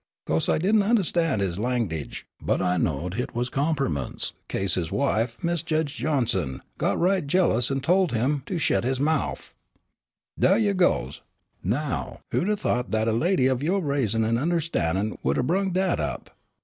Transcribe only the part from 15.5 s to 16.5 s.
dat up.